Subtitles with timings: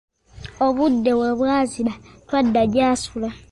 [0.65, 1.93] Obudde we bwaziba
[2.27, 3.29] twadda gy'asula.